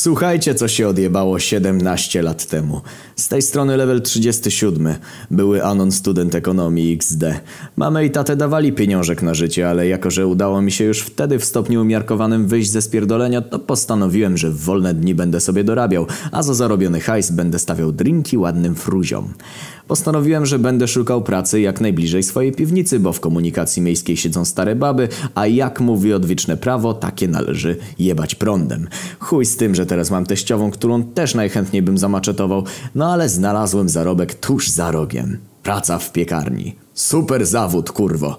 Słuchajcie, 0.00 0.54
co 0.54 0.68
się 0.68 0.88
odjebało 0.88 1.38
17 1.38 2.22
lat 2.22 2.46
temu. 2.46 2.80
Z 3.16 3.28
tej 3.28 3.42
strony 3.42 3.76
level 3.76 4.02
37. 4.02 4.94
Były 5.30 5.64
Anon 5.64 5.92
Student 5.92 6.34
Ekonomii 6.34 6.92
XD. 6.92 7.24
Mamy 7.76 8.04
i 8.04 8.10
tatę 8.10 8.36
dawali 8.36 8.72
pieniążek 8.72 9.22
na 9.22 9.34
życie, 9.34 9.70
ale 9.70 9.88
jako, 9.88 10.10
że 10.10 10.26
udało 10.26 10.62
mi 10.62 10.72
się 10.72 10.84
już 10.84 11.00
wtedy 11.00 11.38
w 11.38 11.44
stopniu 11.44 11.82
umiarkowanym 11.82 12.46
wyjść 12.46 12.70
ze 12.70 12.82
spierdolenia, 12.82 13.40
to 13.40 13.58
postanowiłem, 13.58 14.36
że 14.36 14.50
w 14.50 14.60
wolne 14.60 14.94
dni 14.94 15.14
będę 15.14 15.40
sobie 15.40 15.64
dorabiał, 15.64 16.06
a 16.32 16.42
za 16.42 16.54
zarobiony 16.54 17.00
hajs 17.00 17.30
będę 17.30 17.58
stawiał 17.58 17.92
drinki 17.92 18.38
ładnym 18.38 18.74
fruziom. 18.74 19.34
Postanowiłem, 19.88 20.46
że 20.46 20.58
będę 20.58 20.88
szukał 20.88 21.22
pracy 21.22 21.60
jak 21.60 21.80
najbliżej 21.80 22.22
swojej 22.22 22.52
piwnicy, 22.52 23.00
bo 23.00 23.12
w 23.12 23.20
komunikacji 23.20 23.82
miejskiej 23.82 24.16
siedzą 24.16 24.44
stare 24.44 24.76
baby, 24.76 25.08
a 25.34 25.46
jak 25.46 25.80
mówi 25.80 26.12
odwieczne 26.12 26.56
prawo, 26.56 26.94
takie 26.94 27.28
należy 27.28 27.76
jebać 27.98 28.34
prądem. 28.34 28.88
Chuj 29.18 29.46
z 29.46 29.56
tym, 29.56 29.74
że 29.74 29.86
teraz 29.88 30.10
mam 30.10 30.26
teściową, 30.26 30.70
którą 30.70 31.02
też 31.02 31.34
najchętniej 31.34 31.82
bym 31.82 31.98
zamaczetował, 31.98 32.64
no 32.94 33.12
ale 33.12 33.28
znalazłem 33.28 33.88
zarobek 33.88 34.34
tuż 34.34 34.68
za 34.68 34.90
rogiem. 34.90 35.38
Praca 35.62 35.98
w 35.98 36.12
piekarni. 36.12 36.74
Super 36.94 37.46
zawód, 37.46 37.92
kurwo. 37.92 38.38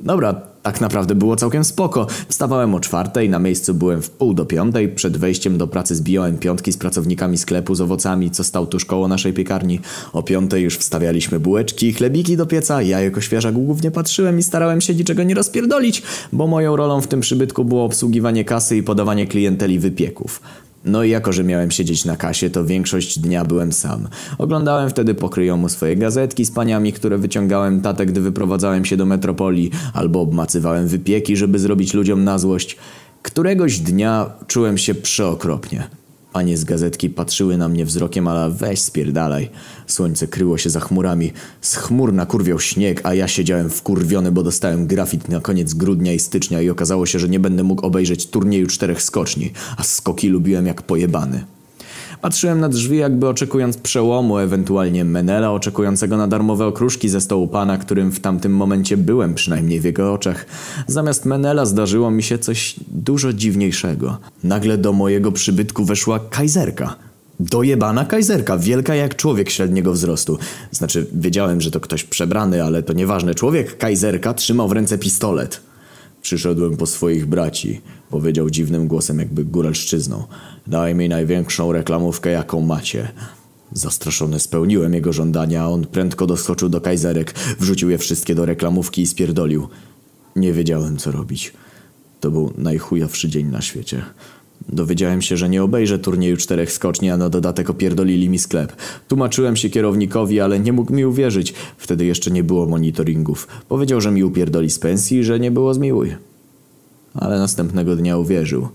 Dobra, 0.00 0.34
tak 0.64 0.80
naprawdę 0.80 1.14
było 1.14 1.36
całkiem 1.36 1.64
spoko. 1.64 2.06
Wstawałem 2.28 2.74
o 2.74 2.80
czwartej, 2.80 3.30
na 3.30 3.38
miejscu 3.38 3.74
byłem 3.74 4.02
w 4.02 4.10
pół 4.10 4.34
do 4.34 4.46
piątej. 4.46 4.88
Przed 4.88 5.16
wejściem 5.16 5.58
do 5.58 5.66
pracy 5.66 5.94
zbijałem 5.94 6.38
piątki 6.38 6.72
z 6.72 6.76
pracownikami 6.76 7.38
sklepu 7.38 7.74
z 7.74 7.80
owocami, 7.80 8.30
co 8.30 8.44
stał 8.44 8.66
tuż 8.66 8.84
koło 8.84 9.08
naszej 9.08 9.32
piekarni. 9.32 9.80
O 10.12 10.22
piątej 10.22 10.62
już 10.62 10.78
wstawialiśmy 10.78 11.40
bułeczki 11.40 11.92
chlebiki 11.92 12.36
do 12.36 12.46
pieca. 12.46 12.82
Ja 12.82 13.00
jako 13.00 13.20
świeżak 13.20 13.54
głównie 13.54 13.90
patrzyłem 13.90 14.38
i 14.38 14.42
starałem 14.42 14.80
się 14.80 14.94
niczego 14.94 15.22
nie 15.22 15.34
rozpierdolić, 15.34 16.02
bo 16.32 16.46
moją 16.46 16.76
rolą 16.76 17.00
w 17.00 17.06
tym 17.06 17.20
przybytku 17.20 17.64
było 17.64 17.84
obsługiwanie 17.84 18.44
kasy 18.44 18.76
i 18.76 18.82
podawanie 18.82 19.26
klienteli 19.26 19.78
wypieków. 19.78 20.40
No 20.84 21.04
i 21.04 21.10
jako, 21.10 21.32
że 21.32 21.44
miałem 21.44 21.70
siedzieć 21.70 22.04
na 22.04 22.16
kasie, 22.16 22.50
to 22.50 22.64
większość 22.64 23.18
dnia 23.18 23.44
byłem 23.44 23.72
sam. 23.72 24.08
Oglądałem 24.38 24.90
wtedy 24.90 25.14
pokryjomu 25.14 25.68
swoje 25.68 25.96
gazetki 25.96 26.44
z 26.44 26.50
paniami, 26.50 26.92
które 26.92 27.18
wyciągałem 27.18 27.80
tatę, 27.80 28.06
gdy 28.06 28.20
wyprowadzałem 28.20 28.84
się 28.84 28.96
do 28.96 29.06
metropolii, 29.06 29.70
albo 29.94 30.20
obmacywałem 30.20 30.88
wypieki, 30.88 31.36
żeby 31.36 31.58
zrobić 31.58 31.94
ludziom 31.94 32.24
na 32.24 32.38
złość. 32.38 32.76
Któregoś 33.22 33.78
dnia 33.78 34.30
czułem 34.46 34.78
się 34.78 34.94
przeokropnie. 34.94 36.03
Panie 36.34 36.56
z 36.56 36.64
gazetki 36.64 37.10
patrzyły 37.10 37.56
na 37.56 37.68
mnie 37.68 37.84
wzrokiem, 37.84 38.28
ale 38.28 38.50
weź 38.50 38.80
spierdalaj. 38.80 39.50
Słońce 39.86 40.26
kryło 40.26 40.58
się 40.58 40.70
za 40.70 40.80
chmurami. 40.80 41.32
Z 41.60 41.76
chmur 41.76 42.12
nakurwiał 42.12 42.60
śnieg, 42.60 43.00
a 43.04 43.14
ja 43.14 43.28
siedziałem 43.28 43.70
wkurwiony, 43.70 44.32
bo 44.32 44.42
dostałem 44.42 44.86
grafit 44.86 45.28
na 45.28 45.40
koniec 45.40 45.74
grudnia 45.74 46.12
i 46.12 46.18
stycznia 46.18 46.60
i 46.60 46.70
okazało 46.70 47.06
się, 47.06 47.18
że 47.18 47.28
nie 47.28 47.40
będę 47.40 47.62
mógł 47.62 47.86
obejrzeć 47.86 48.26
turnieju 48.26 48.66
czterech 48.66 49.02
skoczni, 49.02 49.52
a 49.76 49.82
skoki 49.82 50.28
lubiłem 50.28 50.66
jak 50.66 50.82
pojebany. 50.82 51.44
Patrzyłem 52.24 52.60
na 52.60 52.68
drzwi 52.68 52.98
jakby 52.98 53.28
oczekując 53.28 53.76
przełomu, 53.76 54.38
ewentualnie 54.38 55.04
Menela 55.04 55.52
oczekującego 55.52 56.16
na 56.16 56.28
darmowe 56.28 56.66
okruszki 56.66 57.08
ze 57.08 57.20
stołu 57.20 57.48
pana, 57.48 57.78
którym 57.78 58.12
w 58.12 58.20
tamtym 58.20 58.56
momencie 58.56 58.96
byłem, 58.96 59.34
przynajmniej 59.34 59.80
w 59.80 59.84
jego 59.84 60.12
oczach. 60.12 60.46
Zamiast 60.86 61.24
Menela 61.24 61.66
zdarzyło 61.66 62.10
mi 62.10 62.22
się 62.22 62.38
coś 62.38 62.74
dużo 62.88 63.32
dziwniejszego. 63.32 64.18
Nagle 64.44 64.78
do 64.78 64.92
mojego 64.92 65.32
przybytku 65.32 65.84
weszła 65.84 66.20
kajzerka. 66.30 66.96
Dojebana 67.40 68.04
kajzerka, 68.04 68.58
wielka 68.58 68.94
jak 68.94 69.16
człowiek 69.16 69.50
średniego 69.50 69.92
wzrostu. 69.92 70.38
Znaczy, 70.70 71.06
wiedziałem, 71.12 71.60
że 71.60 71.70
to 71.70 71.80
ktoś 71.80 72.04
przebrany, 72.04 72.64
ale 72.64 72.82
to 72.82 72.92
nieważne. 72.92 73.34
Człowiek 73.34 73.78
kajzerka 73.78 74.34
trzymał 74.34 74.68
w 74.68 74.72
ręce 74.72 74.98
pistolet. 74.98 75.60
Przyszedłem 76.24 76.76
po 76.76 76.86
swoich 76.86 77.26
braci, 77.26 77.80
powiedział 78.10 78.50
dziwnym 78.50 78.88
głosem 78.88 79.18
jakby 79.18 79.44
góralszczyzną. 79.44 80.24
Daj 80.66 80.94
mi 80.94 81.08
największą 81.08 81.72
reklamówkę 81.72 82.30
jaką 82.30 82.60
macie. 82.60 83.08
Zastraszony 83.72 84.40
spełniłem 84.40 84.94
jego 84.94 85.12
żądania, 85.12 85.68
on 85.68 85.86
prędko 85.86 86.26
doskoczył 86.26 86.68
do 86.68 86.80
kajzerek, 86.80 87.34
wrzucił 87.60 87.90
je 87.90 87.98
wszystkie 87.98 88.34
do 88.34 88.46
reklamówki 88.46 89.02
i 89.02 89.06
spierdolił. 89.06 89.68
Nie 90.36 90.52
wiedziałem 90.52 90.96
co 90.96 91.12
robić. 91.12 91.52
To 92.20 92.30
był 92.30 92.52
najchujowszy 92.58 93.28
dzień 93.28 93.46
na 93.46 93.62
świecie. 93.62 94.02
Dowiedziałem 94.74 95.22
się, 95.22 95.36
że 95.36 95.48
nie 95.48 95.62
obejrzę 95.62 95.98
turnieju 95.98 96.36
czterech 96.36 96.72
skoczni, 96.72 97.10
a 97.10 97.16
na 97.16 97.28
dodatek 97.28 97.70
opierdolili 97.70 98.28
mi 98.28 98.38
sklep. 98.38 98.72
Tłumaczyłem 99.08 99.56
się 99.56 99.70
kierownikowi, 99.70 100.40
ale 100.40 100.60
nie 100.60 100.72
mógł 100.72 100.92
mi 100.92 101.04
uwierzyć. 101.04 101.54
Wtedy 101.78 102.04
jeszcze 102.04 102.30
nie 102.30 102.44
było 102.44 102.66
monitoringów. 102.66 103.48
Powiedział, 103.68 104.00
że 104.00 104.10
mi 104.10 104.24
upierdoli 104.24 104.70
z 104.70 104.78
pensji, 104.78 105.24
że 105.24 105.40
nie 105.40 105.50
było 105.50 105.74
zmiłuj. 105.74 106.14
Ale 107.14 107.38
następnego 107.38 107.96
dnia 107.96 108.18
uwierzył. 108.18 108.68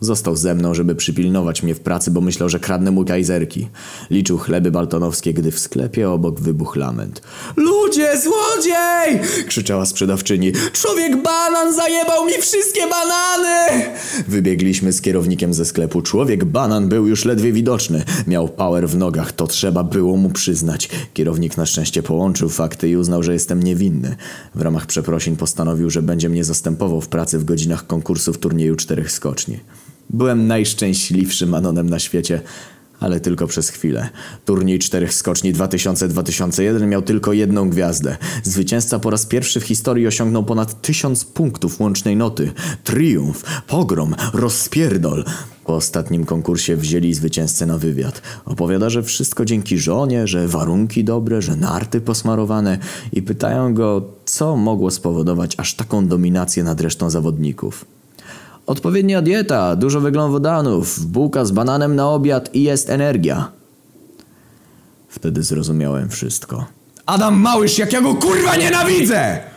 Został 0.00 0.36
ze 0.36 0.54
mną, 0.54 0.74
żeby 0.74 0.94
przypilnować 0.94 1.62
mnie 1.62 1.74
w 1.74 1.80
pracy, 1.80 2.10
bo 2.10 2.20
myślał, 2.20 2.48
że 2.48 2.60
kradnę 2.60 2.90
mu 2.90 3.04
kajzerki. 3.04 3.68
Liczył 4.10 4.38
chleby 4.38 4.70
baltonowskie, 4.70 5.34
gdy 5.34 5.50
w 5.50 5.58
sklepie 5.58 6.10
obok 6.10 6.40
wybuchł 6.40 6.78
lament. 6.78 7.22
Ludzie, 7.56 8.08
złodziej! 8.20 9.20
krzyczała 9.48 9.86
sprzedawczyni. 9.86 10.52
Człowiek 10.72 11.22
banan 11.22 11.74
zajebał 11.74 12.26
mi 12.26 12.32
wszystkie 12.32 12.80
banany! 12.80 13.84
Wybiegliśmy 14.28 14.92
z 14.92 15.00
kierownikiem 15.00 15.54
ze 15.54 15.64
sklepu. 15.64 16.02
Człowiek 16.02 16.44
banan 16.44 16.88
był 16.88 17.06
już 17.06 17.24
ledwie 17.24 17.52
widoczny. 17.52 18.04
Miał 18.26 18.48
power 18.48 18.88
w 18.88 18.96
nogach, 18.96 19.32
to 19.32 19.46
trzeba 19.46 19.84
było 19.84 20.16
mu 20.16 20.30
przyznać. 20.30 20.88
Kierownik 21.14 21.56
na 21.56 21.66
szczęście 21.66 22.02
połączył 22.02 22.48
fakty 22.48 22.88
i 22.88 22.96
uznał, 22.96 23.22
że 23.22 23.32
jestem 23.32 23.62
niewinny. 23.62 24.16
W 24.54 24.60
ramach 24.60 24.86
przeprosin 24.86 25.36
postanowił, 25.36 25.90
że 25.90 26.02
będzie 26.02 26.28
mnie 26.28 26.44
zastępował 26.44 27.00
w 27.00 27.08
pracy 27.08 27.38
w 27.38 27.44
godzinach 27.44 27.86
konkursów 27.86 28.38
turnieju 28.38 28.76
czterech 28.76 29.12
skoczni. 29.12 29.58
Byłem 30.10 30.46
najszczęśliwszym 30.46 31.54
Anonem 31.54 31.90
na 31.90 31.98
świecie, 31.98 32.40
ale 33.00 33.20
tylko 33.20 33.46
przez 33.46 33.68
chwilę. 33.68 34.08
Turniej 34.44 34.78
czterech 34.78 35.14
skoczni 35.14 35.54
2000-2001 35.54 36.86
miał 36.86 37.02
tylko 37.02 37.32
jedną 37.32 37.70
gwiazdę. 37.70 38.16
Zwycięzca 38.42 38.98
po 38.98 39.10
raz 39.10 39.26
pierwszy 39.26 39.60
w 39.60 39.64
historii 39.64 40.06
osiągnął 40.06 40.44
ponad 40.44 40.82
tysiąc 40.82 41.24
punktów 41.24 41.80
łącznej 41.80 42.16
noty. 42.16 42.52
Triumf, 42.84 43.44
pogrom, 43.66 44.14
rozpierdol. 44.32 45.24
Po 45.64 45.74
ostatnim 45.74 46.24
konkursie 46.24 46.76
wzięli 46.76 47.14
zwycięzcę 47.14 47.66
na 47.66 47.78
wywiad. 47.78 48.22
Opowiada, 48.44 48.90
że 48.90 49.02
wszystko 49.02 49.44
dzięki 49.44 49.78
żonie, 49.78 50.26
że 50.26 50.48
warunki 50.48 51.04
dobre, 51.04 51.42
że 51.42 51.56
narty 51.56 52.00
posmarowane 52.00 52.78
i 53.12 53.22
pytają 53.22 53.74
go, 53.74 54.10
co 54.24 54.56
mogło 54.56 54.90
spowodować 54.90 55.54
aż 55.58 55.74
taką 55.74 56.06
dominację 56.08 56.64
nad 56.64 56.80
resztą 56.80 57.10
zawodników. 57.10 57.93
Odpowiednia 58.66 59.22
dieta, 59.22 59.76
dużo 59.76 60.00
węglowodanów, 60.00 61.06
bułka 61.06 61.44
z 61.44 61.50
bananem 61.50 61.96
na 61.96 62.08
obiad 62.08 62.54
i 62.54 62.62
jest 62.62 62.90
energia. 62.90 63.50
Wtedy 65.08 65.42
zrozumiałem 65.42 66.08
wszystko. 66.08 66.66
Adam 67.06 67.40
Małysz, 67.40 67.78
jak 67.78 67.92
ja 67.92 68.00
go 68.00 68.14
kurwa 68.14 68.56
nienawidzę! 68.56 69.53